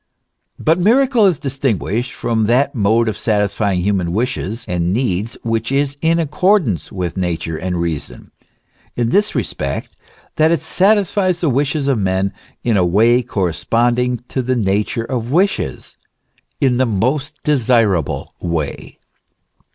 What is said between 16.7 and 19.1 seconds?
the most desir able way.